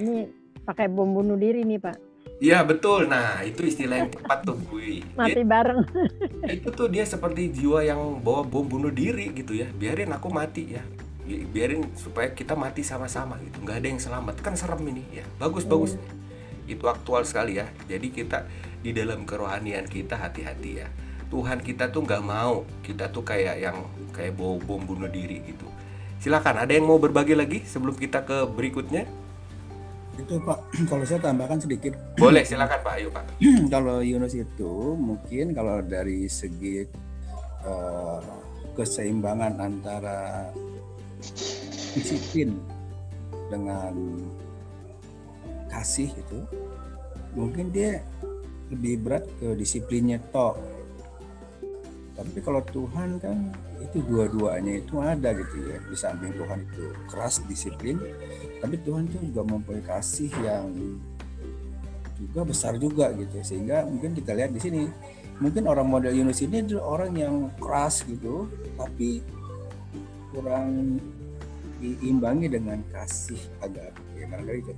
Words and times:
ini 0.00 0.16
pakai 0.64 0.88
bom 0.88 1.08
bunuh 1.12 1.36
diri 1.36 1.62
nih 1.62 1.78
Pak. 1.78 2.10
Iya 2.40 2.64
betul. 2.64 3.04
Nah 3.04 3.44
itu 3.44 3.68
istilah 3.68 4.00
yang 4.00 4.10
tepat 4.12 4.48
tuh 4.48 4.56
gue. 4.56 5.04
Mati 5.12 5.44
bareng. 5.44 5.84
itu 6.56 6.68
tuh 6.72 6.88
dia 6.88 7.04
seperti 7.04 7.52
jiwa 7.52 7.84
yang 7.84 8.00
bawa 8.24 8.48
bom 8.48 8.64
bunuh 8.64 8.88
diri 8.88 9.28
gitu 9.36 9.52
ya. 9.52 9.68
Biarin 9.68 10.08
aku 10.16 10.32
mati 10.32 10.72
ya. 10.72 10.82
Biarin 11.28 11.84
supaya 12.00 12.32
kita 12.32 12.56
mati 12.56 12.80
sama-sama 12.80 13.36
gitu. 13.44 13.60
Nggak 13.60 13.76
ada 13.84 13.88
yang 13.92 14.00
selamat. 14.00 14.34
Kan 14.40 14.56
serem 14.56 14.80
ini 14.88 15.04
ya. 15.20 15.24
Bagus 15.36 15.68
hmm. 15.68 15.72
bagus. 15.72 15.92
Itu 16.64 16.88
aktual 16.88 17.28
sekali 17.28 17.60
ya. 17.60 17.68
Jadi 17.84 18.08
kita 18.08 18.48
di 18.80 18.96
dalam 18.96 19.28
kerohanian 19.28 19.84
kita 19.84 20.16
hati-hati 20.16 20.80
ya. 20.80 20.88
Tuhan 21.28 21.60
kita 21.60 21.92
tuh 21.92 22.02
nggak 22.08 22.24
mau 22.24 22.64
kita 22.82 23.12
tuh 23.12 23.22
kayak 23.22 23.62
yang 23.62 23.84
kayak 24.16 24.32
bawa 24.32 24.56
bom 24.64 24.80
bunuh 24.80 25.12
diri 25.12 25.44
gitu. 25.44 25.68
Silakan. 26.24 26.64
Ada 26.64 26.72
yang 26.72 26.88
mau 26.88 26.96
berbagi 26.96 27.36
lagi 27.36 27.68
sebelum 27.68 28.00
kita 28.00 28.24
ke 28.24 28.48
berikutnya? 28.48 29.04
Itu 30.18 30.34
Pak. 30.42 30.58
Kalau 30.90 31.04
saya 31.06 31.20
tambahkan 31.22 31.60
sedikit. 31.62 31.94
Boleh 32.18 32.42
silakan 32.48 32.80
Pak. 32.82 32.92
Ayo 32.98 33.08
Pak. 33.12 33.24
Kalau 33.68 34.02
Yunus 34.02 34.34
itu 34.34 34.72
mungkin 34.98 35.52
kalau 35.54 35.84
dari 35.84 36.26
segi 36.26 36.86
uh, 37.66 38.22
keseimbangan 38.74 39.60
antara 39.60 40.48
disiplin 41.92 42.56
dengan 43.50 43.92
kasih 45.70 46.10
itu 46.10 46.38
mungkin 47.34 47.70
dia 47.70 48.02
lebih 48.70 49.02
berat 49.02 49.24
ke 49.38 49.54
disiplinnya 49.58 50.22
toh 50.30 50.54
tapi 52.14 52.38
kalau 52.42 52.62
Tuhan 52.70 53.18
kan 53.22 53.50
itu 53.80 54.04
dua-duanya 54.04 54.84
itu 54.84 55.00
ada 55.00 55.32
gitu 55.32 55.56
ya. 55.66 55.76
Di 55.80 55.96
samping 55.96 56.36
Tuhan 56.36 56.64
itu 56.68 56.84
keras 57.08 57.40
disiplin 57.48 57.96
tapi 58.60 58.76
Tuhan 58.84 59.08
itu 59.08 59.18
juga 59.32 59.42
mempunyai 59.48 59.84
kasih 59.84 60.30
yang 60.44 60.68
juga 62.20 62.40
besar 62.44 62.76
juga 62.76 63.10
gitu. 63.16 63.40
Sehingga 63.40 63.88
mungkin 63.88 64.12
kita 64.12 64.36
lihat 64.36 64.52
di 64.52 64.60
sini 64.60 64.82
mungkin 65.40 65.64
orang 65.66 65.88
model 65.88 66.12
Yunus 66.12 66.44
ini 66.44 66.60
adalah 66.60 67.00
orang 67.00 67.12
yang 67.16 67.34
keras 67.56 68.04
gitu 68.04 68.46
tapi 68.76 69.24
kurang 70.30 71.00
diimbangi 71.80 72.46
dengan 72.52 72.78
kasih 72.92 73.40
agak 73.64 73.96
gimana 74.12 74.44
dari 74.44 74.60
itu. 74.60 74.74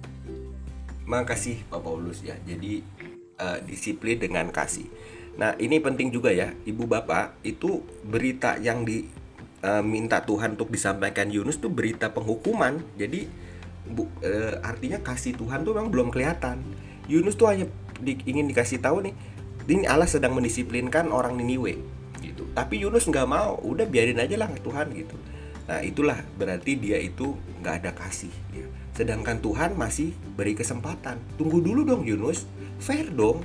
Makasih 1.02 1.66
Pak 1.66 1.82
Paulus 1.82 2.22
ya. 2.22 2.38
Jadi 2.46 2.78
uh, 3.42 3.58
disiplin 3.66 4.22
dengan 4.22 4.54
kasih 4.54 4.86
nah 5.36 5.56
ini 5.56 5.80
penting 5.80 6.12
juga 6.12 6.28
ya 6.28 6.52
ibu 6.68 6.84
bapak 6.84 7.40
itu 7.40 7.80
berita 8.04 8.60
yang 8.60 8.84
diminta 8.84 10.18
uh, 10.20 10.24
Tuhan 10.28 10.60
untuk 10.60 10.68
disampaikan 10.68 11.32
Yunus 11.32 11.56
tuh 11.56 11.72
berita 11.72 12.12
penghukuman 12.12 12.84
jadi 13.00 13.26
bu, 13.88 14.06
e, 14.22 14.58
artinya 14.62 15.02
kasih 15.02 15.34
Tuhan 15.34 15.66
tuh 15.66 15.74
memang 15.74 15.90
belum 15.90 16.08
kelihatan. 16.14 16.62
Yunus 17.10 17.34
tuh 17.34 17.50
hanya 17.50 17.66
di, 17.98 18.14
ingin 18.26 18.46
dikasih 18.46 18.78
tahu 18.78 19.10
nih, 19.10 19.14
ini 19.66 19.84
Allah 19.86 20.06
sedang 20.06 20.34
mendisiplinkan 20.38 21.10
orang 21.10 21.34
Niniwe 21.34 21.82
gitu. 22.22 22.46
Tapi 22.54 22.82
Yunus 22.82 23.10
nggak 23.10 23.26
mau, 23.26 23.58
udah 23.62 23.86
biarin 23.86 24.22
aja 24.22 24.38
lah 24.38 24.50
Tuhan 24.62 24.94
gitu. 24.94 25.18
Nah 25.66 25.82
itulah 25.82 26.18
berarti 26.38 26.78
dia 26.78 26.98
itu 26.98 27.34
nggak 27.62 27.74
ada 27.82 27.90
kasih. 27.94 28.32
Ya. 28.54 28.66
Sedangkan 28.94 29.42
Tuhan 29.42 29.74
masih 29.74 30.14
beri 30.38 30.54
kesempatan. 30.54 31.18
Tunggu 31.34 31.58
dulu 31.58 31.82
dong 31.82 32.02
Yunus, 32.06 32.46
fair 32.78 33.10
dong. 33.10 33.42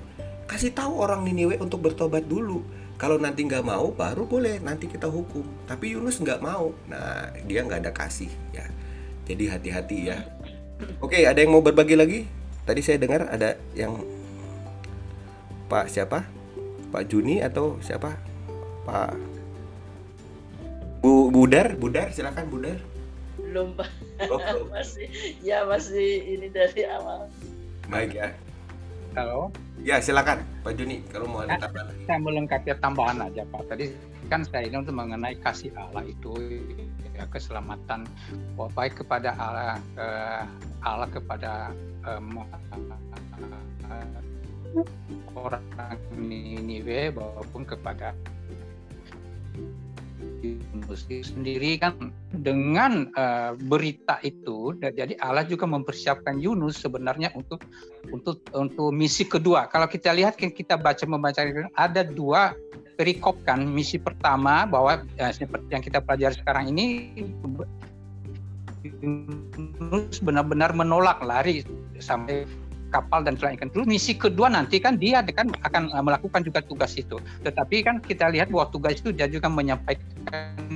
Kasih 0.47 0.71
tahu 0.71 1.03
orang 1.03 1.27
Niniwe 1.27 1.59
untuk 1.59 1.83
bertobat 1.83 2.23
dulu. 2.23 2.63
Kalau 2.97 3.19
nanti 3.21 3.45
nggak 3.45 3.61
mau, 3.61 3.93
baru 3.93 4.25
boleh 4.25 4.57
nanti 4.63 4.89
kita 4.89 5.05
hukum. 5.05 5.43
Tapi 5.69 5.93
Yunus 5.93 6.17
nggak 6.17 6.41
mau. 6.41 6.73
Nah 6.89 7.29
dia 7.45 7.61
nggak 7.61 7.85
ada 7.85 7.91
kasih 7.93 8.31
ya. 8.55 8.65
Jadi 9.27 9.43
hati-hati 9.51 9.97
ya. 10.07 10.17
Oke, 11.03 11.27
ada 11.27 11.37
yang 11.37 11.51
mau 11.51 11.61
berbagi 11.61 11.99
lagi? 11.99 12.19
Tadi 12.63 12.79
saya 12.79 12.97
dengar 12.97 13.27
ada 13.27 13.59
yang 13.75 14.01
Pak 15.67 15.91
siapa? 15.91 16.23
Pak 16.89 17.03
Juni 17.11 17.43
atau 17.43 17.75
siapa? 17.83 18.15
Pak 18.87 19.19
Bu 21.03 21.29
Budar, 21.29 21.75
Budar 21.75 22.09
silakan 22.15 22.47
Budar. 22.47 22.79
Belum 23.37 23.75
Pak. 23.75 23.89
Oh, 24.31 24.39
masih 24.73 25.11
ya 25.43 25.67
masih 25.67 26.39
ini 26.39 26.47
dari 26.49 26.87
awal. 26.87 27.27
Baik 27.91 28.15
ya. 28.15 28.33
Halo. 29.17 29.49
Ya 29.81 29.97
silakan 29.97 30.45
Pak 30.61 30.77
Juni 30.77 31.01
kalau 31.09 31.25
mau 31.25 31.41
ada 31.41 31.57
tambahan. 31.57 31.89
Saya 32.05 32.21
melengkapi 32.21 32.69
tambahan 32.77 33.17
aja 33.25 33.41
Pak. 33.49 33.65
Tadi 33.65 33.89
kan 34.29 34.45
saya 34.45 34.69
ini 34.69 34.77
untuk 34.77 34.93
mengenai 34.93 35.33
kasih 35.41 35.73
Allah 35.73 36.05
itu 36.05 36.37
ya 37.17 37.25
keselamatan 37.33 38.05
baik 38.77 39.01
kepada 39.01 39.33
Allah 39.41 39.81
uh, 39.97 40.45
Allah 40.85 41.09
kepada 41.09 41.73
um, 42.05 42.45
orang 45.33 45.65
Niniwe 46.13 47.09
maupun 47.09 47.65
kepada 47.65 48.13
Yunus 50.55 51.03
sendiri 51.09 51.75
kan 51.81 52.15
dengan 52.31 53.11
uh, 53.19 53.51
berita 53.67 54.23
itu 54.23 54.71
jadi 54.79 55.19
Allah 55.19 55.43
juga 55.43 55.67
mempersiapkan 55.67 56.39
Yunus 56.39 56.79
sebenarnya 56.79 57.35
untuk 57.35 57.63
untuk 58.15 58.39
untuk 58.55 58.89
misi 58.95 59.27
kedua 59.27 59.67
kalau 59.67 59.91
kita 59.91 60.15
lihat 60.15 60.39
kan 60.39 60.53
kita 60.53 60.79
baca 60.79 61.03
membaca 61.03 61.43
ada 61.75 62.01
dua 62.07 62.55
perikop 62.97 63.37
kan 63.45 63.61
misi 63.61 64.01
pertama 64.01 64.65
bahwa 64.65 65.05
ya, 65.19 65.29
seperti 65.29 65.69
yang 65.69 65.83
kita 65.85 66.01
pelajari 66.01 66.35
sekarang 66.39 66.73
ini 66.73 66.85
benar-benar 70.23 70.73
menolak 70.73 71.21
lari 71.21 71.61
sampai 72.01 72.47
kapal 72.89 73.23
dan 73.23 73.35
ikan. 73.35 73.69
Terus 73.69 73.85
misi 73.85 74.15
kedua 74.15 74.47
nanti 74.47 74.79
kan 74.79 74.95
dia 74.95 75.21
kan 75.21 75.51
akan 75.63 75.91
melakukan 76.03 76.41
juga 76.43 76.63
tugas 76.63 76.95
itu. 76.95 77.19
Tetapi 77.43 77.83
kan 77.83 77.95
kita 77.99 78.31
lihat 78.31 78.49
bahwa 78.49 78.71
tugas 78.71 78.99
itu 78.99 79.11
dia 79.11 79.27
juga 79.27 79.51
menyampaikan 79.51 80.16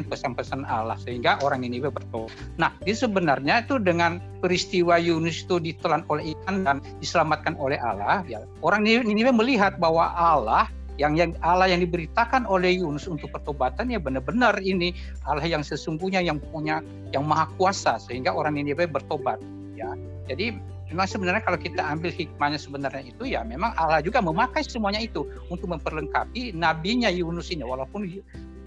pesan-pesan 0.07 0.63
Allah 0.67 0.95
sehingga 0.99 1.39
orang 1.43 1.63
ini 1.67 1.83
bertobat. 1.83 2.31
Nah, 2.55 2.71
ini 2.87 2.95
sebenarnya 2.95 3.65
itu 3.65 3.77
dengan 3.77 4.19
peristiwa 4.39 4.97
Yunus 4.97 5.43
itu 5.45 5.59
ditelan 5.59 6.03
oleh 6.07 6.33
ikan 6.37 6.63
dan 6.65 6.77
diselamatkan 6.99 7.55
oleh 7.59 7.77
Allah, 7.79 8.23
ya 8.27 8.43
orang 8.63 8.87
ini 8.87 9.23
melihat 9.31 9.77
bahwa 9.77 10.11
Allah 10.15 10.67
yang 10.99 11.15
yang 11.15 11.31
Allah 11.41 11.71
yang 11.71 11.81
diberitakan 11.81 12.45
oleh 12.45 12.77
Yunus 12.77 13.09
untuk 13.09 13.31
pertobatan 13.33 13.89
ya 13.89 13.97
benar-benar 13.97 14.61
ini 14.61 14.93
Allah 15.25 15.47
yang 15.47 15.65
sesungguhnya 15.65 16.21
yang 16.21 16.37
punya 16.37 16.83
yang 17.09 17.25
maha 17.25 17.49
kuasa 17.55 17.97
sehingga 17.97 18.35
orang 18.35 18.59
ini 18.61 18.75
bertobat 18.75 19.41
ya 19.73 19.95
jadi 20.27 20.59
memang 20.91 21.07
sebenarnya 21.07 21.41
kalau 21.41 21.55
kita 21.55 21.81
ambil 21.87 22.11
hikmahnya 22.11 22.59
sebenarnya 22.59 23.03
itu 23.07 23.23
ya 23.23 23.41
memang 23.47 23.71
Allah 23.79 24.03
juga 24.03 24.19
memakai 24.19 24.61
semuanya 24.67 24.99
itu 24.99 25.23
untuk 25.47 25.71
memperlengkapi 25.71 26.51
nabinya 26.51 27.07
Yunus 27.07 27.49
ini 27.49 27.63
walaupun 27.63 28.11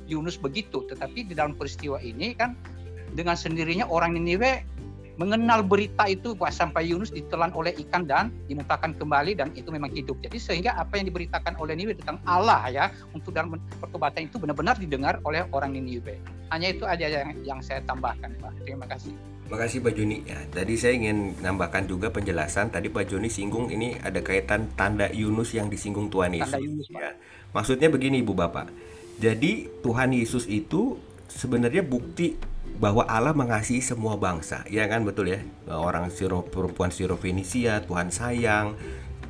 Yunus 0.07 0.37
begitu 0.37 0.85
tetapi 0.87 1.29
di 1.29 1.35
dalam 1.37 1.57
peristiwa 1.57 1.99
ini 2.01 2.37
kan 2.37 2.57
dengan 3.15 3.39
sendirinya 3.39 3.87
orang 3.89 4.19
Niniwe 4.19 4.75
mengenal 5.15 5.63
berita 5.63 6.11
itu 6.11 6.35
bahwa 6.35 6.51
sampai 6.51 6.91
Yunus 6.91 7.15
ditelan 7.15 7.55
oleh 7.55 7.71
ikan 7.87 8.03
dan 8.03 8.35
dimuntahkan 8.51 8.99
kembali 8.99 9.39
dan 9.39 9.55
itu 9.55 9.71
memang 9.71 9.91
hidup. 9.95 10.19
Jadi 10.19 10.39
sehingga 10.43 10.75
apa 10.75 10.99
yang 10.99 11.07
diberitakan 11.07 11.55
oleh 11.63 11.79
Niniwe 11.79 11.95
tentang 11.95 12.19
Allah 12.27 12.67
ya 12.67 12.85
untuk 13.15 13.31
dalam 13.31 13.55
pertobatan 13.79 14.27
itu 14.27 14.43
benar-benar 14.43 14.75
didengar 14.75 15.23
oleh 15.23 15.47
orang 15.55 15.71
Niniwe. 15.79 16.19
Hanya 16.51 16.75
itu 16.75 16.83
aja 16.83 17.07
yang, 17.07 17.31
yang 17.47 17.61
saya 17.63 17.79
tambahkan 17.87 18.35
Pak. 18.43 18.67
Terima 18.67 18.87
kasih. 18.91 19.15
Terima 19.45 19.59
kasih 19.61 19.79
Pak 19.85 19.93
Juni. 19.95 20.19
Ya, 20.25 20.41
tadi 20.51 20.75
saya 20.75 20.97
ingin 20.97 21.37
nambahkan 21.39 21.85
juga 21.87 22.11
penjelasan. 22.11 22.75
Tadi 22.75 22.91
Pak 22.91 23.13
Juni 23.13 23.29
singgung 23.31 23.71
ini 23.71 23.95
ada 24.03 24.19
kaitan 24.25 24.73
tanda 24.75 25.07
Yunus 25.13 25.55
yang 25.55 25.71
disinggung 25.71 26.11
Tuhan 26.11 26.35
Yesus. 26.35 26.59
Tanda 26.59 26.65
Yunus, 26.65 26.89
Pak. 26.91 27.01
Ya. 27.05 27.13
Maksudnya 27.55 27.89
begini 27.93 28.25
Ibu 28.25 28.35
Bapak. 28.35 28.73
Jadi 29.19 29.71
Tuhan 29.83 30.11
Yesus 30.11 30.51
itu 30.51 30.99
sebenarnya 31.31 31.87
bukti 31.87 32.35
bahwa 32.79 33.06
Allah 33.06 33.31
mengasihi 33.31 33.79
semua 33.79 34.19
bangsa, 34.19 34.67
ya 34.67 34.85
kan 34.91 35.06
betul 35.06 35.31
ya? 35.31 35.41
Orang 35.71 36.11
Siro, 36.11 36.43
perempuan 36.43 36.91
Siro 36.91 37.15
Fenisia, 37.15 37.87
Tuhan 37.87 38.11
sayang, 38.11 38.75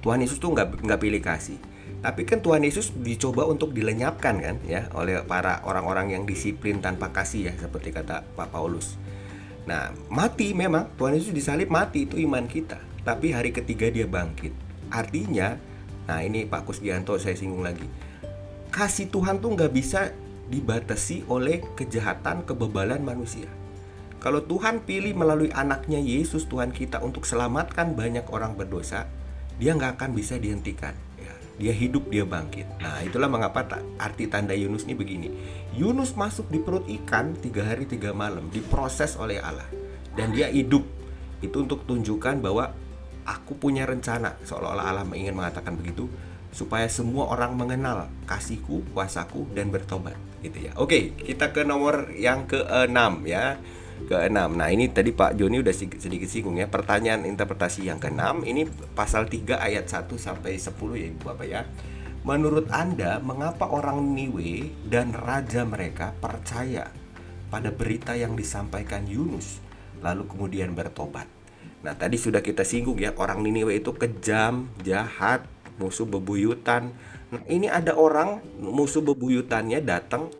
Tuhan 0.00 0.20
Yesus 0.24 0.40
tuh 0.40 0.52
nggak 0.52 0.84
nggak 0.84 1.00
pilih 1.00 1.20
kasih. 1.20 1.60
Tapi 2.04 2.28
kan 2.28 2.44
Tuhan 2.44 2.60
Yesus 2.60 2.92
dicoba 2.92 3.48
untuk 3.48 3.72
dilenyapkan 3.72 4.36
kan 4.36 4.60
ya 4.68 4.92
oleh 4.92 5.24
para 5.24 5.64
orang-orang 5.64 6.12
yang 6.12 6.28
disiplin 6.28 6.84
tanpa 6.84 7.08
kasih 7.16 7.48
ya 7.48 7.52
seperti 7.56 7.96
kata 7.96 8.20
Pak 8.36 8.52
Paulus. 8.52 9.00
Nah 9.64 9.88
mati 10.12 10.52
memang 10.52 10.92
Tuhan 11.00 11.16
Yesus 11.16 11.32
disalib 11.32 11.72
mati 11.72 12.04
itu 12.04 12.20
iman 12.20 12.44
kita. 12.44 12.76
Tapi 13.08 13.32
hari 13.32 13.56
ketiga 13.56 13.88
dia 13.88 14.04
bangkit. 14.04 14.52
Artinya, 14.92 15.56
nah 16.04 16.20
ini 16.20 16.44
Pak 16.44 16.68
Kusgianto 16.68 17.16
saya 17.16 17.36
singgung 17.40 17.64
lagi. 17.64 17.88
Kasih 18.74 19.06
Tuhan 19.06 19.38
tuh 19.38 19.54
nggak 19.54 19.70
bisa 19.70 20.10
dibatasi 20.50 21.30
oleh 21.30 21.62
kejahatan 21.78 22.42
kebebalan 22.42 23.06
manusia. 23.06 23.46
Kalau 24.18 24.42
Tuhan 24.42 24.82
pilih 24.82 25.14
melalui 25.14 25.54
anaknya 25.54 26.02
Yesus 26.02 26.50
Tuhan 26.50 26.74
kita 26.74 26.98
untuk 26.98 27.22
selamatkan 27.22 27.94
banyak 27.94 28.26
orang 28.34 28.58
berdosa, 28.58 29.06
dia 29.62 29.78
nggak 29.78 29.94
akan 29.94 30.10
bisa 30.18 30.42
dihentikan. 30.42 30.90
Ya, 31.14 31.30
dia 31.54 31.70
hidup, 31.70 32.10
dia 32.10 32.26
bangkit. 32.26 32.66
Nah 32.82 32.98
itulah 33.06 33.30
mengapa 33.30 33.62
arti 33.94 34.26
tanda 34.26 34.58
Yunus 34.58 34.90
ini 34.90 34.98
begini. 34.98 35.28
Yunus 35.78 36.18
masuk 36.18 36.50
di 36.50 36.58
perut 36.58 36.82
ikan 36.90 37.38
tiga 37.38 37.62
hari 37.62 37.86
tiga 37.86 38.10
malam, 38.10 38.50
diproses 38.50 39.14
oleh 39.14 39.38
Allah. 39.38 39.70
Dan 40.18 40.34
dia 40.34 40.50
hidup. 40.50 40.82
Itu 41.38 41.62
untuk 41.62 41.86
tunjukkan 41.86 42.42
bahwa 42.42 42.74
aku 43.22 43.54
punya 43.54 43.86
rencana 43.86 44.34
seolah-olah 44.42 44.82
Allah 44.82 45.06
ingin 45.14 45.38
mengatakan 45.38 45.78
begitu 45.78 46.10
supaya 46.54 46.86
semua 46.86 47.34
orang 47.34 47.58
mengenal 47.58 48.06
kasihku, 48.30 48.86
kuasaku 48.94 49.50
dan 49.58 49.74
bertobat 49.74 50.14
gitu 50.38 50.70
ya. 50.70 50.72
Oke, 50.78 51.18
kita 51.18 51.50
ke 51.50 51.66
nomor 51.66 52.14
yang 52.14 52.46
keenam 52.46 53.26
ya. 53.26 53.58
Keenam. 54.06 54.54
Nah, 54.54 54.70
ini 54.70 54.90
tadi 54.90 55.10
Pak 55.14 55.38
Joni 55.38 55.62
udah 55.62 55.74
sedikit, 55.74 56.30
singgung 56.30 56.58
ya. 56.58 56.70
Pertanyaan 56.70 57.26
interpretasi 57.26 57.90
yang 57.90 57.98
keenam 57.98 58.46
ini 58.46 58.70
pasal 58.94 59.26
3 59.26 59.58
ayat 59.58 59.86
1 59.90 60.14
sampai 60.14 60.54
10 60.58 60.98
ya 60.98 61.06
Ibu 61.10 61.20
Bapak 61.26 61.46
ya. 61.46 61.62
Menurut 62.22 62.70
Anda, 62.70 63.18
mengapa 63.18 63.70
orang 63.70 64.00
Niniwe 64.00 64.70
dan 64.86 65.12
raja 65.12 65.66
mereka 65.66 66.14
percaya 66.22 66.90
pada 67.52 67.70
berita 67.70 68.16
yang 68.18 68.34
disampaikan 68.34 69.04
Yunus 69.06 69.62
lalu 70.02 70.26
kemudian 70.26 70.74
bertobat? 70.74 71.30
Nah, 71.84 71.94
tadi 71.94 72.16
sudah 72.16 72.40
kita 72.40 72.64
singgung 72.64 72.96
ya, 72.96 73.12
orang 73.14 73.44
Niniwe 73.44 73.78
itu 73.78 73.92
kejam, 73.94 74.72
jahat, 74.82 75.44
musuh 75.78 76.06
bebuyutan. 76.06 76.94
Nah, 77.34 77.42
ini 77.50 77.66
ada 77.66 77.98
orang 77.98 78.38
musuh 78.62 79.02
bebuyutannya 79.02 79.82
datang 79.82 80.30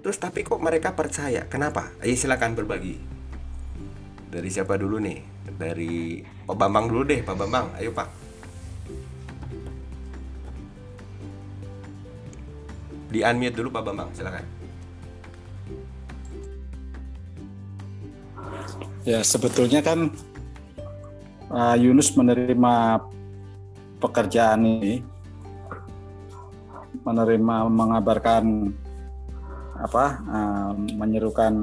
terus 0.00 0.16
tapi 0.16 0.40
kok 0.40 0.58
mereka 0.58 0.96
percaya? 0.96 1.44
Kenapa? 1.44 1.92
Ayo 2.00 2.16
silakan 2.16 2.56
berbagi. 2.56 2.96
Dari 4.30 4.48
siapa 4.48 4.80
dulu 4.80 4.96
nih? 5.02 5.18
Dari 5.60 6.22
Pak 6.22 6.56
Bambang 6.56 6.88
dulu 6.88 7.02
deh, 7.04 7.20
Pak 7.20 7.36
Bambang. 7.36 7.66
Ayo, 7.76 7.90
Pak. 7.92 8.08
Di 13.10 13.26
unmute 13.26 13.56
dulu 13.58 13.68
Pak 13.74 13.82
Bambang, 13.82 14.08
silakan. 14.14 14.46
Ya, 19.02 19.20
sebetulnya 19.26 19.82
kan 19.82 20.14
uh, 21.50 21.74
Yunus 21.74 22.14
menerima 22.14 23.02
pekerjaan 24.00 24.64
ini 24.64 25.04
menerima 27.04 27.68
mengabarkan 27.70 28.74
apa 29.80 30.04
uh, 30.28 30.72
menyerukan 30.76 31.54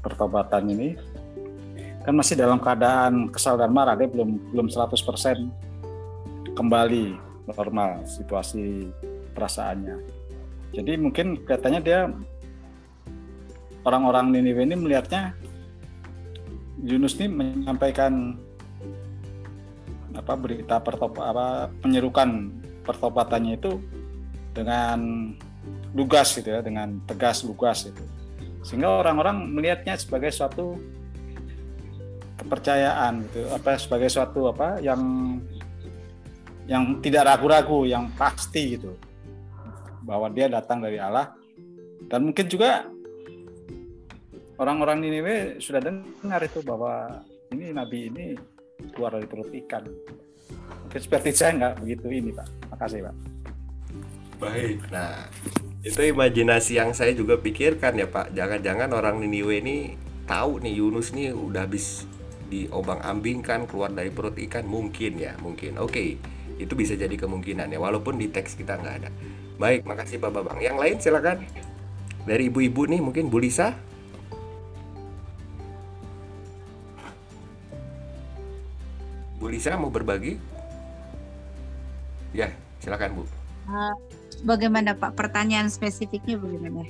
pertobatan 0.00 0.70
ini 0.72 0.88
kan 2.06 2.14
masih 2.14 2.38
dalam 2.38 2.62
keadaan 2.62 3.28
kesal 3.34 3.58
dan 3.58 3.74
marah 3.74 3.98
dia 3.98 4.06
belum 4.06 4.54
belum 4.54 4.70
100% 4.70 4.94
kembali 6.54 7.18
normal 7.50 8.06
situasi 8.06 8.88
perasaannya. 9.34 9.96
Jadi 10.72 10.92
mungkin 10.96 11.42
katanya 11.42 11.80
dia 11.82 12.00
orang-orang 13.82 14.34
Niniwe 14.34 14.62
ini 14.66 14.76
melihatnya 14.78 15.34
Yunus 16.82 17.18
ini 17.18 17.26
menyampaikan 17.28 18.38
apa 20.26 20.34
berita 20.34 20.82
pertop 20.82 21.22
apa 21.22 21.70
penyerukan 21.78 22.50
pertobatannya 22.82 23.54
itu 23.54 23.78
dengan 24.50 25.30
lugas 25.94 26.34
gitu 26.34 26.50
ya 26.50 26.60
dengan 26.66 26.98
tegas 27.06 27.46
lugas 27.46 27.86
itu 27.86 28.02
sehingga 28.66 29.06
orang-orang 29.06 29.46
melihatnya 29.54 29.94
sebagai 29.94 30.34
suatu 30.34 30.74
kepercayaan 32.42 33.22
gitu 33.30 33.46
apa 33.54 33.78
sebagai 33.78 34.10
suatu 34.10 34.50
apa 34.50 34.82
yang 34.82 34.98
yang 36.66 36.98
tidak 36.98 37.30
ragu-ragu 37.30 37.86
yang 37.86 38.10
pasti 38.18 38.78
gitu. 38.78 38.98
Bahwa 40.02 40.30
dia 40.30 40.50
datang 40.50 40.82
dari 40.82 40.98
Allah. 40.98 41.34
Dan 42.06 42.30
mungkin 42.30 42.46
juga 42.46 42.86
orang-orang 44.58 45.02
Niniwe 45.02 45.58
sudah 45.58 45.82
dengar 45.82 46.42
itu 46.42 46.62
bahwa 46.62 47.22
ini 47.50 47.74
nabi 47.74 48.10
ini 48.10 48.26
keluar 48.94 49.16
dari 49.16 49.28
perut 49.28 49.50
ikan. 49.66 49.84
Mungkin 50.86 51.00
seperti 51.00 51.30
saya 51.34 51.52
nggak 51.56 51.74
begitu 51.84 52.06
ini 52.12 52.30
Pak. 52.32 52.48
Makasih 52.72 53.00
Pak. 53.06 53.14
Baik. 54.36 54.76
Nah, 54.92 55.28
itu 55.80 56.00
imajinasi 56.02 56.76
yang 56.76 56.92
saya 56.92 57.16
juga 57.16 57.40
pikirkan 57.40 57.96
ya 57.96 58.08
Pak. 58.08 58.36
Jangan-jangan 58.36 58.92
orang 58.92 59.20
Niniwe 59.20 59.64
ini 59.64 59.76
tahu 60.26 60.60
nih 60.60 60.74
Yunus 60.82 61.14
nih 61.14 61.32
udah 61.32 61.64
habis 61.64 62.04
diobang 62.46 63.02
ambingkan 63.02 63.66
keluar 63.66 63.90
dari 63.90 64.10
perut 64.10 64.38
ikan 64.38 64.66
mungkin 64.66 65.18
ya 65.18 65.34
mungkin 65.42 65.82
oke 65.82 66.18
itu 66.56 66.72
bisa 66.78 66.94
jadi 66.94 67.14
kemungkinan 67.18 67.74
ya 67.74 67.78
walaupun 67.82 68.18
di 68.18 68.30
teks 68.30 68.54
kita 68.54 68.78
nggak 68.78 68.94
ada 69.02 69.10
baik 69.58 69.82
makasih 69.82 70.22
Pak 70.22 70.30
Babang 70.30 70.58
yang 70.62 70.78
lain 70.78 71.02
silakan 71.02 71.42
dari 72.22 72.46
ibu-ibu 72.50 72.86
nih 72.86 73.00
mungkin 73.02 73.30
Bu 73.30 73.42
Lisa 73.42 73.74
Bu 79.46 79.54
Lisa 79.54 79.78
mau 79.78 79.94
berbagi? 79.94 80.42
Ya, 82.34 82.50
silakan 82.82 83.22
Bu. 83.22 83.30
Uh, 83.70 83.94
bagaimana 84.42 84.98
Pak? 84.98 85.14
Pertanyaan 85.14 85.70
spesifiknya 85.70 86.34
bagaimana? 86.34 86.82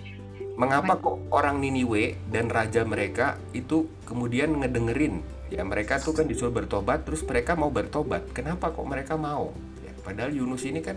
Mengapa 0.57 0.97
kok 0.97 1.21
orang 1.29 1.61
Niniwe 1.61 2.17
dan 2.33 2.49
raja 2.49 2.81
mereka 2.89 3.37
itu 3.53 3.93
kemudian 4.09 4.57
ngedengerin 4.57 5.21
ya 5.53 5.69
mereka 5.69 6.01
tuh 6.01 6.17
kan 6.17 6.25
disuruh 6.25 6.49
bertobat 6.49 7.05
terus 7.05 7.21
mereka 7.29 7.61
mau 7.61 7.69
bertobat 7.69 8.25
kenapa 8.33 8.73
kok 8.73 8.89
mereka 8.89 9.21
mau 9.21 9.53
ya, 9.85 9.93
padahal 10.01 10.33
Yunus 10.33 10.65
ini 10.65 10.81
kan 10.81 10.97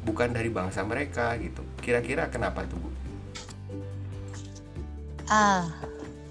bukan 0.00 0.32
dari 0.32 0.48
bangsa 0.48 0.80
mereka 0.80 1.36
gitu 1.36 1.60
kira-kira 1.84 2.32
kenapa 2.32 2.64
tuh 2.64 2.80
bu? 2.80 2.88
Ah 5.28 5.68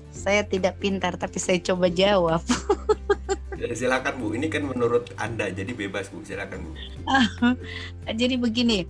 saya 0.10 0.42
tidak 0.42 0.82
pintar 0.82 1.22
tapi 1.22 1.38
saya 1.38 1.62
coba 1.62 1.86
jawab 1.86 2.42
Ya, 3.56 3.72
silakan 3.72 4.20
Bu. 4.20 4.36
Ini 4.36 4.52
kan 4.52 4.68
menurut 4.68 5.16
Anda, 5.16 5.48
jadi 5.48 5.72
bebas 5.72 6.12
Bu. 6.12 6.24
Silakan 6.28 6.60
Bu. 6.68 6.72
jadi 8.20 8.36
begini, 8.36 8.84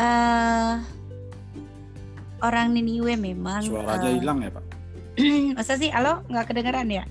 uh, 0.00 0.80
orang 2.40 2.72
Niniwe 2.72 3.20
memang. 3.20 3.60
Suaranya 3.64 4.08
uh, 4.08 4.16
hilang 4.16 4.38
ya 4.40 4.50
Pak? 4.52 4.64
masa 5.58 5.76
sih? 5.76 5.92
Halo, 5.92 6.24
nggak 6.30 6.46
kedengeran 6.48 6.88
ya? 6.88 7.04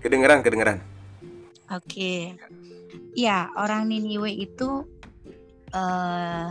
Kedengeran, 0.00 0.40
kedengeran. 0.46 0.78
Oke, 1.70 1.86
okay. 1.86 2.18
ya 3.14 3.50
orang 3.54 3.86
Niniwe 3.90 4.30
itu 4.30 4.86
uh, 5.74 6.50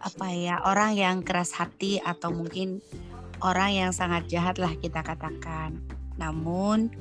apa 0.00 0.26
ya? 0.32 0.60
Orang 0.64 0.96
yang 0.96 1.24
keras 1.24 1.52
hati 1.56 2.00
atau 2.00 2.32
mungkin 2.32 2.80
orang 3.44 3.76
yang 3.76 3.90
sangat 3.92 4.28
jahat 4.28 4.56
lah 4.56 4.72
kita 4.76 5.04
katakan. 5.04 5.99
Namun 6.20 6.92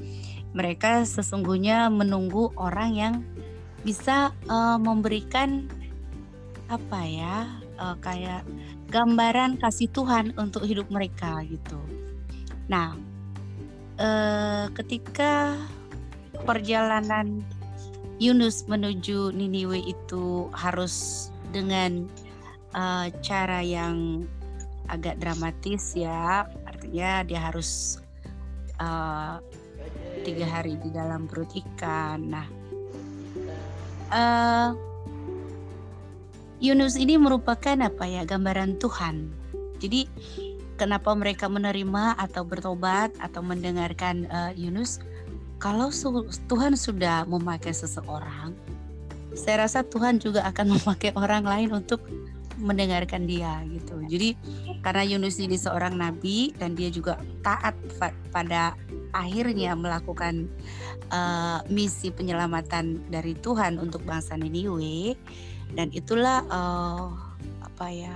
mereka 0.55 1.05
sesungguhnya 1.05 1.91
menunggu 1.91 2.49
orang 2.57 2.91
yang 2.95 3.15
bisa 3.85 4.33
uh, 4.49 4.79
memberikan 4.79 5.69
apa 6.69 6.99
ya 7.05 7.37
uh, 7.81 7.97
kayak 8.01 8.45
gambaran 8.89 9.61
kasih 9.61 9.89
Tuhan 9.93 10.33
untuk 10.37 10.65
hidup 10.65 10.89
mereka 10.89 11.41
gitu. 11.45 11.77
Nah, 12.69 12.97
uh, 13.97 14.69
ketika 14.73 15.57
perjalanan 16.45 17.41
Yunus 18.19 18.67
menuju 18.67 19.31
Niniwe 19.31 19.79
itu 19.79 20.51
harus 20.51 21.29
dengan 21.55 22.05
uh, 22.75 23.07
cara 23.23 23.63
yang 23.63 24.27
agak 24.89 25.21
dramatis 25.21 25.93
ya, 25.93 26.45
artinya 26.65 27.23
dia 27.23 27.39
harus 27.39 28.01
uh, 28.79 29.37
tiga 30.23 30.45
hari 30.47 30.75
di 30.79 30.89
dalam 30.91 31.27
perut 31.27 31.51
ikan. 31.53 32.19
Nah, 32.27 32.47
uh, 34.11 34.69
Yunus 36.59 36.99
ini 36.99 37.15
merupakan 37.15 37.77
apa 37.79 38.03
ya 38.03 38.27
gambaran 38.27 38.79
Tuhan. 38.83 39.31
Jadi 39.79 40.11
kenapa 40.75 41.15
mereka 41.15 41.47
menerima 41.47 42.19
atau 42.19 42.43
bertobat 42.43 43.15
atau 43.23 43.39
mendengarkan 43.39 44.27
uh, 44.27 44.51
Yunus? 44.55 44.99
Kalau 45.59 45.91
Tuhan 46.47 46.79
sudah 46.79 47.27
memakai 47.27 47.75
seseorang, 47.75 48.55
saya 49.35 49.67
rasa 49.67 49.83
Tuhan 49.83 50.19
juga 50.19 50.43
akan 50.47 50.71
memakai 50.79 51.11
orang 51.15 51.43
lain 51.47 51.69
untuk 51.75 52.03
mendengarkan 52.59 53.23
dia 53.23 53.63
gitu. 53.71 53.95
Jadi 54.11 54.35
karena 54.79 55.03
Yunus 55.03 55.43
ini 55.43 55.59
seorang 55.59 55.99
nabi 55.99 56.55
dan 56.55 56.71
dia 56.75 56.87
juga 56.87 57.19
taat 57.43 57.75
pada 58.31 58.75
akhirnya 59.11 59.75
melakukan 59.75 60.47
uh, 61.11 61.59
misi 61.67 62.13
penyelamatan 62.15 63.03
dari 63.11 63.35
Tuhan 63.35 63.75
untuk 63.81 64.07
bangsa 64.07 64.39
Niniwe. 64.39 65.19
Dan 65.75 65.93
itulah 65.93 66.41
uh, 66.49 67.11
apa 67.61 67.85
ya 67.91 68.15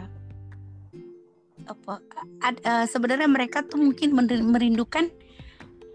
apa 1.64 2.00
uh, 2.44 2.86
sebenarnya 2.88 3.30
mereka 3.30 3.64
tuh 3.64 3.80
mungkin 3.80 4.12
merindukan 4.52 5.08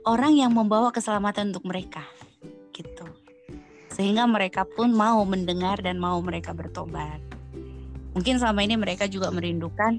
orang 0.08 0.32
yang 0.36 0.52
membawa 0.56 0.92
keselamatan 0.92 1.52
untuk 1.52 1.64
mereka 1.64 2.04
gitu. 2.76 3.08
Sehingga 3.92 4.28
mereka 4.28 4.62
pun 4.62 4.94
mau 4.94 5.24
mendengar 5.26 5.80
dan 5.82 5.98
mau 5.98 6.20
mereka 6.22 6.54
bertobat. 6.54 7.18
Mungkin 8.14 8.38
selama 8.38 8.62
ini 8.62 8.78
mereka 8.78 9.10
juga 9.10 9.28
merindukan 9.34 9.98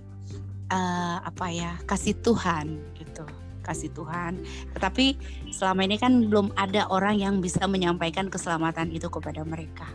uh, 0.72 1.18
apa 1.26 1.46
ya 1.52 1.76
kasih 1.86 2.18
Tuhan 2.22 2.80
gitu 2.98 3.26
kasih 3.60 3.94
Tuhan. 3.94 4.42
Tetapi 4.74 5.06
selama 5.54 5.86
ini 5.86 6.02
kan 6.02 6.26
belum 6.26 6.58
ada 6.58 6.90
orang 6.90 7.22
yang 7.22 7.38
bisa 7.38 7.70
menyampaikan 7.70 8.32
keselamatan 8.32 8.90
itu 8.90 9.06
kepada 9.14 9.46
mereka. 9.46 9.86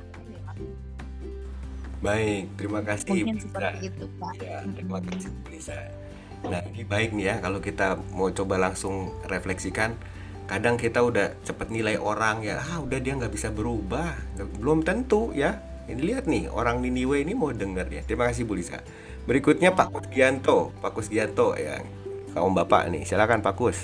Baik, 2.04 2.52
terima 2.60 2.84
kasih. 2.84 3.24
Mungkin 3.24 3.40
seperti 3.40 3.76
Lisa. 3.80 3.88
itu, 3.88 4.04
Pak. 4.20 4.32
Ya, 4.36 4.60
terima 4.76 5.00
kasih 5.00 5.28
Bu 5.40 5.48
Lisa. 5.48 5.78
Nah, 6.44 6.60
ini 6.68 6.84
baik 6.84 7.16
nih 7.16 7.24
ya 7.32 7.34
kalau 7.40 7.64
kita 7.64 7.96
mau 8.12 8.28
coba 8.28 8.60
langsung 8.60 9.08
refleksikan. 9.24 9.96
Kadang 10.44 10.76
kita 10.76 11.00
udah 11.00 11.32
cepet 11.40 11.72
nilai 11.72 11.96
orang 11.96 12.44
ya, 12.44 12.60
ah 12.60 12.84
udah 12.84 13.00
dia 13.00 13.16
nggak 13.16 13.32
bisa 13.32 13.48
berubah. 13.48 14.12
Belum 14.60 14.84
tentu 14.84 15.32
ya. 15.32 15.56
Ini 15.88 16.00
lihat 16.00 16.28
nih, 16.28 16.52
orang 16.52 16.84
Niniwe 16.84 17.24
ini 17.24 17.32
mau 17.32 17.48
denger 17.48 17.88
ya. 17.88 18.04
Terima 18.04 18.28
kasih 18.28 18.44
Bu 18.44 18.60
Lisa. 18.60 18.84
Berikutnya 19.24 19.72
Pak 19.72 19.88
Kusgianto, 19.92 20.72
Pak 20.84 20.92
Kusgianto 20.92 21.56
ya. 21.56 21.80
Kaum 22.36 22.52
Bapak 22.52 22.92
nih, 22.92 23.06
silakan 23.06 23.40
Pak 23.40 23.54
Kus. 23.56 23.78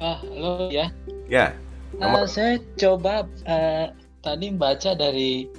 Ah, 0.00 0.16
halo 0.22 0.72
ya. 0.72 0.88
Ya, 1.28 1.52
Nah, 1.98 2.14
nomor 2.14 2.30
saya 2.30 2.62
coba 2.78 3.26
eh, 3.44 3.90
tadi 4.22 4.54
baca 4.54 4.94
dari 4.94 5.50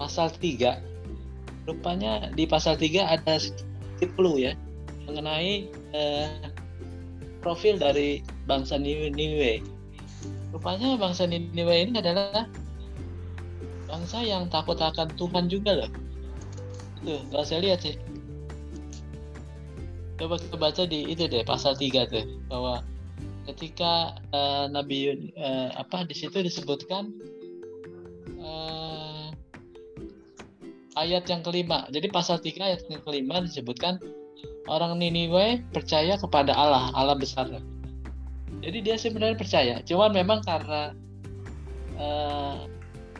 pasal 0.00 0.32
3. 0.32 0.80
Rupanya 1.68 2.32
di 2.32 2.48
pasal 2.48 2.80
3 2.80 3.04
ada 3.04 3.36
sedikit 3.36 4.08
clue 4.16 4.48
ya 4.48 4.52
mengenai 5.04 5.68
eh, 5.92 6.32
profil 7.44 7.76
dari 7.76 8.24
bangsa 8.48 8.80
Niniwe. 8.80 9.60
Rupanya 10.56 10.96
bangsa 10.96 11.28
Niniwe 11.28 11.76
ini 11.84 12.00
adalah 12.00 12.48
bangsa 13.88 14.20
yang 14.20 14.52
takut 14.52 14.76
akan 14.76 15.08
Tuhan 15.16 15.48
juga 15.48 15.84
loh. 15.84 15.90
Tuh, 17.02 17.24
kalau 17.32 17.44
saya 17.48 17.64
lihat 17.64 17.80
sih. 17.82 17.96
Coba 20.18 20.36
kita 20.36 20.56
baca 20.58 20.82
di 20.84 21.08
itu 21.08 21.24
deh 21.30 21.46
pasal 21.46 21.78
3 21.78 22.10
tuh 22.10 22.26
bahwa 22.50 22.82
ketika 23.48 24.18
eh, 24.34 24.66
Nabi 24.68 24.96
Yun- 25.08 25.32
eh, 25.32 25.70
apa 25.72 26.04
di 26.04 26.12
situ 26.12 26.42
disebutkan 26.42 27.08
eh, 28.36 29.26
ayat 30.98 31.24
yang 31.30 31.40
kelima. 31.46 31.86
Jadi 31.88 32.10
pasal 32.10 32.42
3 32.42 32.60
ayat 32.60 32.82
yang 32.90 33.00
kelima 33.06 33.40
disebutkan 33.40 34.02
orang 34.66 34.98
Niniwe 34.98 35.64
percaya 35.70 36.18
kepada 36.18 36.52
Allah, 36.52 36.90
Allah 36.92 37.14
besar. 37.14 37.48
Jadi 38.58 38.78
dia 38.82 38.98
sebenarnya 38.98 39.38
percaya, 39.38 39.74
cuman 39.86 40.10
memang 40.12 40.42
karena 40.42 40.92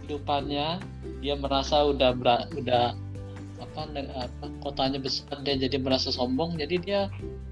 hidupannya 0.08 0.80
dia 1.20 1.34
merasa 1.36 1.84
udah 1.84 2.16
bera- 2.16 2.48
udah 2.56 2.96
apa, 3.60 3.80
apa 3.92 4.44
kotanya 4.64 4.96
besar 4.96 5.36
dia 5.44 5.60
jadi 5.60 5.76
merasa 5.76 6.08
sombong, 6.08 6.56
jadi 6.56 6.76
dia 6.80 7.00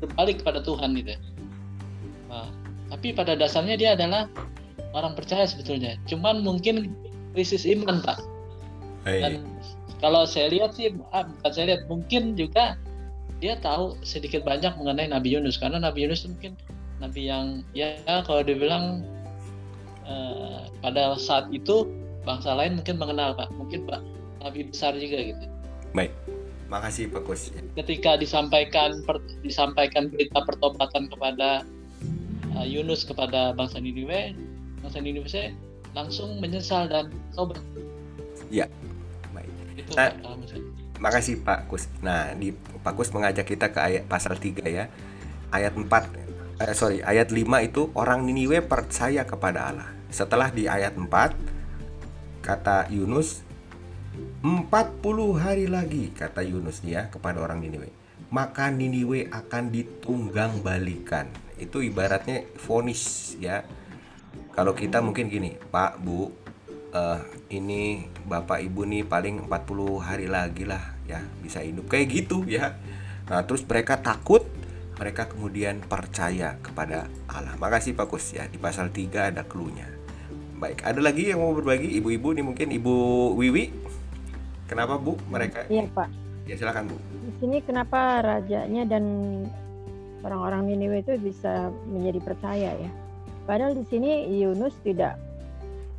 berbalik 0.00 0.40
kepada 0.40 0.64
Tuhan 0.64 0.96
gitu. 0.96 1.12
Nah, 2.32 2.48
tapi 2.88 3.12
pada 3.12 3.36
dasarnya 3.36 3.76
dia 3.76 3.92
adalah 3.92 4.32
orang 4.96 5.12
percaya 5.12 5.44
sebetulnya. 5.44 6.00
Cuman 6.08 6.40
mungkin 6.40 6.96
krisis 7.36 7.68
iman, 7.68 8.00
Pak. 8.00 8.18
Baik. 9.04 9.20
Dan 9.20 9.32
kalau 10.00 10.24
saya 10.24 10.48
lihat 10.48 10.72
sih, 10.72 10.96
ah, 11.12 11.28
bukan 11.28 11.50
saya 11.52 11.76
lihat, 11.76 11.82
mungkin 11.92 12.32
juga 12.32 12.80
dia 13.36 13.60
tahu 13.60 14.00
sedikit 14.00 14.48
banyak 14.48 14.72
mengenai 14.80 15.12
Nabi 15.12 15.36
Yunus 15.36 15.60
karena 15.60 15.76
Nabi 15.76 16.08
Yunus 16.08 16.24
mungkin 16.24 16.56
Nabi 17.04 17.28
yang 17.28 17.60
ya 17.76 18.00
kalau 18.24 18.40
dibilang 18.40 19.04
eh, 20.08 20.72
pada 20.80 21.20
saat 21.20 21.52
itu 21.52 21.84
bangsa 22.26 22.58
lain 22.58 22.82
mungkin 22.82 22.98
mengenal 22.98 23.38
Pak, 23.38 23.54
mungkin 23.54 23.86
Pak 23.86 24.02
Nabi 24.42 24.66
besar 24.66 24.98
juga 24.98 25.18
gitu. 25.22 25.46
Makasih 26.66 27.14
Pak 27.14 27.22
Kus. 27.22 27.54
Ketika 27.78 28.18
disampaikan 28.18 29.00
per- 29.06 29.22
disampaikan 29.46 30.10
berita 30.10 30.42
pertobatan 30.42 31.06
kepada 31.06 31.62
eh, 32.58 32.66
Yunus 32.66 33.06
kepada 33.06 33.54
bangsa 33.54 33.78
Niniwe, 33.78 34.34
bangsa 34.82 34.98
Niniwe 34.98 35.54
langsung 35.94 36.42
menyesal 36.42 36.90
dan 36.90 37.14
tobat. 37.32 37.62
Baik. 39.30 39.48
Itu 39.78 39.94
Nah, 39.94 40.10
Pak, 40.10 40.14
kalau. 40.20 40.36
Makasih 40.98 41.34
Pak 41.46 41.70
Kus. 41.70 41.86
Nah, 42.02 42.34
di 42.34 42.50
Pak 42.56 42.92
Kus 42.98 43.14
mengajak 43.14 43.46
kita 43.46 43.70
ke 43.70 43.78
ayat 43.78 44.04
pasal 44.10 44.34
3 44.34 44.66
ya. 44.66 44.90
Ayat 45.54 45.78
4 45.78 45.86
eh, 46.58 46.74
sorry, 46.74 46.98
ayat 47.04 47.30
5 47.30 47.46
itu 47.62 47.94
orang 47.94 48.26
Niniwe 48.26 48.64
percaya 48.64 49.22
kepada 49.22 49.70
Allah. 49.70 49.88
Setelah 50.10 50.50
di 50.50 50.66
ayat 50.66 50.98
4 50.98 51.55
kata 52.46 52.86
Yunus 52.94 53.42
40 54.46 54.70
hari 55.34 55.66
lagi 55.66 56.14
kata 56.14 56.46
Yunus 56.46 56.86
ya 56.86 57.10
kepada 57.10 57.42
orang 57.42 57.58
Niniwe. 57.58 57.90
Maka 58.30 58.70
Niniwe 58.70 59.26
akan 59.26 59.74
ditunggang 59.74 60.62
balikan. 60.62 61.26
Itu 61.58 61.82
ibaratnya 61.82 62.46
vonis 62.62 63.34
ya. 63.42 63.66
Kalau 64.54 64.72
kita 64.72 65.04
mungkin 65.04 65.28
gini, 65.28 65.52
Pak, 65.58 66.00
Bu, 66.00 66.32
eh, 66.96 67.20
ini 67.52 68.06
bapak 68.26 68.62
ibu 68.64 68.82
nih 68.88 69.06
paling 69.06 69.46
40 69.46 70.02
hari 70.02 70.26
lagi 70.26 70.66
lah 70.66 70.96
ya 71.06 71.22
bisa 71.38 71.62
hidup 71.62 71.86
kayak 71.86 72.06
gitu 72.10 72.42
ya 72.48 72.74
nah 73.30 73.42
terus 73.46 73.62
mereka 73.62 74.02
takut 74.02 74.42
mereka 74.96 75.28
kemudian 75.30 75.78
percaya 75.84 76.58
kepada 76.58 77.06
Allah 77.30 77.54
makasih 77.58 77.94
Pak 77.94 78.06
Kus 78.10 78.34
ya 78.34 78.50
di 78.50 78.58
pasal 78.58 78.90
3 78.90 79.30
ada 79.34 79.46
clue-nya 79.46 79.95
baik 80.56 80.82
ada 80.88 81.00
lagi 81.04 81.30
yang 81.30 81.44
mau 81.44 81.52
berbagi? 81.52 82.00
Ibu-ibu 82.00 82.32
nih 82.32 82.44
mungkin 82.44 82.68
ibu 82.72 82.94
Wiwi. 83.36 83.68
Kenapa 84.66 84.98
Bu 84.98 85.14
mereka? 85.30 85.68
Iya 85.70 85.86
Pak. 85.92 86.08
ya 86.46 86.54
silakan 86.58 86.90
Bu. 86.90 86.96
Di 86.98 87.32
sini 87.42 87.56
kenapa 87.62 88.22
rajanya 88.22 88.82
dan 88.86 89.04
orang-orang 90.22 90.70
Niniwe 90.70 91.02
itu 91.02 91.14
bisa 91.22 91.70
menjadi 91.86 92.18
percaya 92.22 92.70
ya? 92.74 92.90
Padahal 93.46 93.78
di 93.78 93.84
sini 93.86 94.26
Yunus 94.42 94.74
tidak 94.82 95.20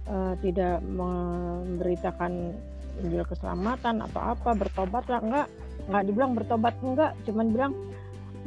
eh, 0.10 0.34
tidak 0.44 0.84
memberitakan 0.84 2.52
Injil 2.98 3.24
keselamatan 3.30 4.02
atau 4.10 4.22
apa 4.34 4.52
bertobat 4.58 5.06
lah 5.08 5.22
enggak. 5.22 5.48
Enggak 5.88 6.04
dibilang 6.10 6.32
bertobat 6.34 6.76
enggak. 6.82 7.12
Cuman 7.24 7.48
bilang 7.54 7.74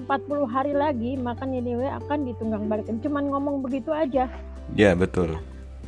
40 0.04 0.48
hari 0.48 0.72
lagi 0.74 1.16
maka 1.16 1.46
Niniwe 1.46 1.86
akan 1.86 2.28
ditunggang 2.28 2.66
balikan 2.66 2.98
cuman 3.00 3.30
ngomong 3.30 3.62
begitu 3.64 3.94
aja. 3.94 4.28
Ya 4.76 4.92
betul 4.92 5.38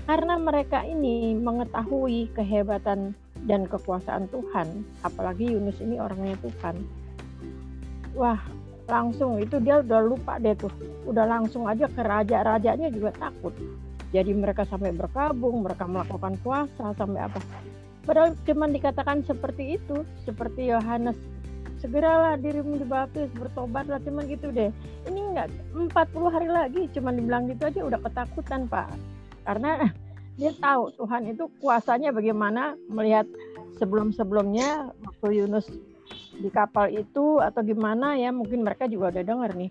karena 0.06 0.35
mereka 0.35 0.82
ini 0.82 1.38
mengetahui 1.38 2.35
kehebatan 2.35 3.14
dan 3.47 3.66
kekuasaan 3.66 4.26
Tuhan, 4.30 4.87
apalagi 5.06 5.54
Yunus 5.54 5.78
ini 5.82 5.99
orangnya 5.99 6.35
Tuhan. 6.42 6.76
Wah, 8.18 8.38
langsung 8.90 9.38
itu 9.38 9.62
dia 9.62 9.80
udah 9.80 10.00
lupa 10.02 10.37
deh 10.42 10.54
tuh. 10.59 10.71
Udah 11.06 11.26
langsung 11.26 11.66
aja 11.71 11.87
ke 11.87 12.02
raja-rajanya 12.02 12.90
juga 12.90 13.14
takut. 13.16 13.54
Jadi 14.12 14.37
mereka 14.37 14.68
sampai 14.68 14.92
berkabung, 14.92 15.64
mereka 15.64 15.88
melakukan 15.88 16.37
puasa 16.44 16.92
sampai 16.92 17.21
apa. 17.25 17.40
Padahal 18.04 18.37
cuma 18.44 18.68
dikatakan 18.68 19.25
seperti 19.25 19.80
itu, 19.80 20.04
seperti 20.26 20.68
Yohanes 20.68 21.16
segeralah 21.80 22.38
dirimu 22.38 22.78
dibaptis, 22.78 23.30
bertobatlah 23.35 23.99
cuman 24.04 24.28
gitu 24.30 24.54
deh. 24.54 24.71
Ini 25.09 25.21
enggak 25.35 25.49
40 25.75 26.30
hari 26.30 26.49
lagi 26.50 26.82
cuman 26.94 27.18
dibilang 27.18 27.44
gitu 27.50 27.62
aja 27.66 27.80
udah 27.82 28.00
ketakutan, 28.04 28.71
Pak. 28.71 28.94
Karena 29.43 29.91
dia 30.37 30.53
tahu 30.57 30.93
Tuhan 30.97 31.29
itu 31.29 31.45
kuasanya 31.61 32.11
bagaimana 32.11 32.75
melihat 32.89 33.29
sebelum-sebelumnya 33.77 34.95
waktu 35.05 35.45
Yunus 35.45 35.69
di 36.33 36.49
kapal 36.49 36.89
itu 36.93 37.41
atau 37.41 37.61
gimana 37.61 38.17
ya 38.17 38.33
mungkin 38.33 38.65
mereka 38.65 38.89
juga 38.89 39.13
udah 39.13 39.25
dengar 39.25 39.51
nih 39.53 39.71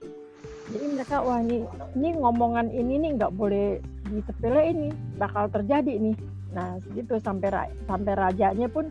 jadi 0.71 0.85
mereka 0.93 1.15
wah 1.25 1.41
ini 1.41 1.65
ini 1.97 2.09
ngomongan 2.17 2.69
ini 2.71 3.01
nih 3.01 3.11
nggak 3.17 3.33
boleh 3.33 3.81
ditepele 4.09 4.61
ini 4.69 4.87
bakal 5.17 5.49
terjadi 5.49 5.97
nih 5.97 6.15
nah 6.53 6.77
gitu 6.93 7.17
sampai 7.19 7.73
sampai 7.85 8.13
rajanya 8.13 8.67
pun 8.69 8.89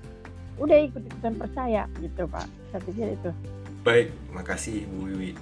udah 0.58 0.78
ikut 0.90 1.02
ikutan 1.06 1.34
percaya 1.38 1.82
gitu 2.02 2.26
pak 2.28 2.46
saya 2.70 2.82
pikir 2.84 3.08
itu 3.14 3.30
Baik, 3.80 4.12
makasih 4.36 4.84
Ibu 4.84 5.08
Wiwi. 5.08 5.32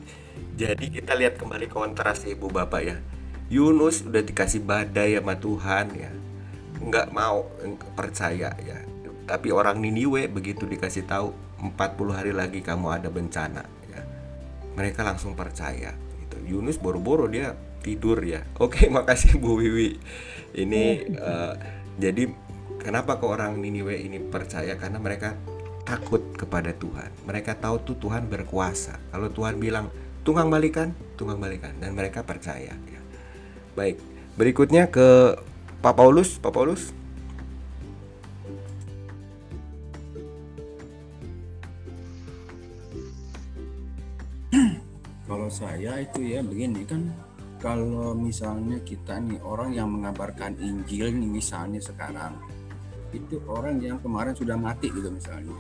Jadi 0.55 0.95
kita 0.95 1.19
lihat 1.19 1.43
kembali 1.43 1.67
kontras 1.67 2.23
Ibu 2.23 2.47
Bapak 2.55 2.81
ya. 2.87 2.95
Yunus 3.49 4.05
udah 4.05 4.21
dikasih 4.21 4.61
badai 4.61 5.17
sama 5.17 5.41
Tuhan 5.41 5.87
ya, 5.97 6.13
nggak 6.85 7.09
mau 7.17 7.49
percaya 7.97 8.53
ya. 8.61 8.79
Tapi 9.29 9.53
orang 9.53 9.81
Niniwe 9.81 10.29
begitu 10.29 10.65
dikasih 10.65 11.05
tahu 11.05 11.33
40 11.61 12.17
hari 12.17 12.33
lagi 12.33 12.61
kamu 12.61 13.01
ada 13.01 13.09
bencana 13.09 13.65
ya. 13.89 14.01
Mereka 14.77 15.01
langsung 15.05 15.33
percaya. 15.33 15.93
Gitu. 16.21 16.57
Yunus 16.57 16.77
boro-boro 16.77 17.29
dia 17.29 17.57
tidur 17.81 18.21
ya. 18.21 18.45
Oke, 18.65 18.89
makasih 18.93 19.41
Bu 19.41 19.61
Wiwi. 19.61 19.97
Ini 20.53 20.83
eh, 21.29 21.55
jadi 21.97 22.29
kenapa 22.81 23.17
ke 23.17 23.25
orang 23.25 23.57
Niniwe 23.61 23.97
ini 23.97 24.21
percaya 24.21 24.77
karena 24.77 25.01
mereka 25.01 25.37
takut 25.89 26.37
kepada 26.37 26.77
Tuhan. 26.77 27.09
Mereka 27.25 27.57
tahu 27.65 27.81
tuh 27.81 27.97
Tuhan 27.97 28.29
berkuasa. 28.29 29.01
Kalau 29.09 29.33
Tuhan 29.33 29.57
bilang 29.57 29.89
tunggang 30.21 30.53
balikan, 30.53 30.93
tunggang 31.17 31.41
balikan 31.41 31.73
dan 31.81 31.97
mereka 31.97 32.21
percaya 32.21 32.77
ya. 32.77 32.98
Baik. 33.79 34.03
Berikutnya 34.35 34.91
ke 34.91 35.39
Pak 35.79 35.95
Paulus, 35.95 36.35
Pak 36.43 36.51
Paulus. 36.51 36.91
Kalau 45.31 45.47
saya 45.47 46.03
itu 46.03 46.27
ya 46.27 46.43
begini 46.43 46.83
kan 46.83 47.07
kalau 47.63 48.19
misalnya 48.19 48.83
kita 48.83 49.23
nih 49.23 49.39
orang 49.47 49.71
yang 49.71 49.87
mengabarkan 49.95 50.59
Injil 50.59 51.15
nih 51.15 51.31
misalnya 51.39 51.79
sekarang 51.79 52.35
itu 53.15 53.39
orang 53.47 53.79
yang 53.79 54.03
kemarin 54.03 54.35
sudah 54.35 54.55
mati 54.55 54.89
gitu 54.89 55.11
misalnya 55.11 55.57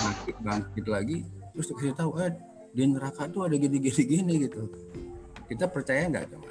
mati 0.00 0.30
bangkit 0.40 0.86
lagi 0.88 1.18
terus 1.52 1.68
dikasih 1.68 1.94
tahu 1.94 2.10
eh 2.22 2.32
di 2.70 2.86
neraka 2.86 3.26
tuh 3.26 3.50
ada 3.50 3.58
gini-gini 3.58 4.02
gini 4.06 4.34
gitu 4.46 4.62
kita 5.50 5.66
percaya 5.66 6.06
nggak 6.06 6.30
coba? 6.30 6.50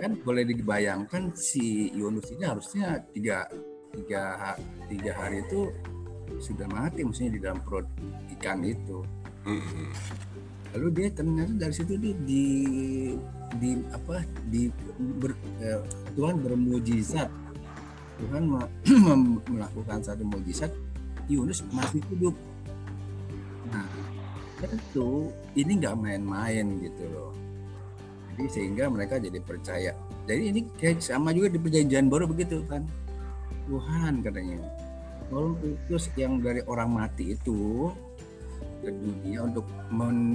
Kan 0.00 0.16
boleh 0.24 0.48
dibayangkan 0.48 1.36
si 1.36 1.92
Yunus 1.92 2.32
ini 2.32 2.48
harusnya 2.48 3.04
tiga 3.12 3.44
tiga 3.92 4.56
tiga 4.88 5.12
hari 5.12 5.44
itu 5.44 5.68
sudah 6.40 6.64
mati 6.72 7.04
maksudnya 7.04 7.36
di 7.36 7.40
dalam 7.44 7.60
perut 7.60 7.84
ikan 8.40 8.64
itu. 8.64 9.04
Lalu 10.72 10.88
dia 10.96 11.08
ternyata 11.12 11.52
dari 11.52 11.74
situ 11.76 12.00
dia 12.00 12.16
di 12.24 12.46
di 13.60 13.70
apa 13.92 14.24
di 14.48 14.72
ber, 15.20 15.36
eh, 15.60 15.84
Tuhan 16.16 16.40
bermujizat. 16.40 17.28
Tuhan 18.16 18.48
melakukan 19.52 20.00
satu 20.00 20.24
mujizat 20.24 20.72
Yunus 21.28 21.60
masih 21.68 22.00
hidup. 22.08 22.32
Nah 23.68 23.84
tentu 24.56 25.28
ini 25.52 25.84
nggak 25.84 25.98
main-main 26.00 26.80
gitu 26.80 27.04
loh 27.12 27.41
jadi 28.32 28.44
sehingga 28.48 28.84
mereka 28.88 29.20
jadi 29.20 29.38
percaya 29.40 29.92
jadi 30.24 30.42
ini 30.54 30.60
kayak 30.80 31.04
sama 31.04 31.30
juga 31.36 31.52
di 31.52 31.58
perjanjian 31.60 32.08
baru 32.08 32.24
begitu 32.28 32.64
kan 32.66 32.84
Tuhan 33.68 34.24
katanya 34.24 34.58
tolong 35.32 35.56
utus 35.64 36.12
yang 36.18 36.42
dari 36.44 36.60
orang 36.68 36.92
mati 36.92 37.32
itu 37.32 37.88
ke 38.82 38.90
dunia 38.90 39.46
untuk 39.46 39.64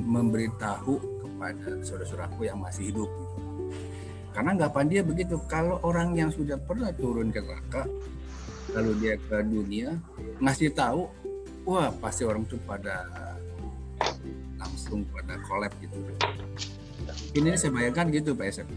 memberitahu 0.07 0.95
kepada 1.21 1.67
saudara-saudaraku 1.83 2.47
yang 2.47 2.57
masih 2.63 2.89
hidup 2.89 3.11
gitu. 3.11 3.47
Karena 4.31 4.53
anggapan 4.53 4.85
dia 4.85 5.01
begitu, 5.01 5.41
kalau 5.49 5.81
orang 5.81 6.13
yang 6.13 6.29
sudah 6.29 6.61
pernah 6.61 6.93
turun 6.93 7.33
ke 7.33 7.41
neraka, 7.41 7.89
lalu 8.69 8.91
dia 9.01 9.13
ke 9.17 9.41
dunia 9.41 9.97
ngasih 10.37 10.77
tahu, 10.77 11.09
wah 11.65 11.89
pasti 11.97 12.21
orang 12.21 12.45
itu 12.45 12.53
pada 12.61 13.01
langsung 14.61 15.01
pada 15.09 15.41
kolab 15.41 15.73
gitu. 15.81 15.97
Ini 17.35 17.59
saya 17.59 17.71
bayangkan 17.75 18.07
gitu 18.13 18.31
Pak 18.37 18.45
Esep. 18.47 18.67